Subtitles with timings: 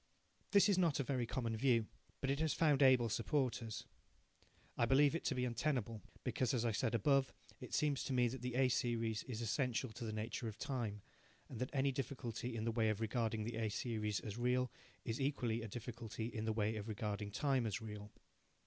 [0.49, 1.85] This is not a very common view,
[2.21, 3.85] but it has found able supporters.
[4.75, 8.27] I believe it to be untenable, because, as I said above, it seems to me
[8.29, 11.03] that the A series is essential to the nature of time,
[11.49, 14.71] and that any difficulty in the way of regarding the A series as real
[15.05, 18.09] is equally a difficulty in the way of regarding time as real.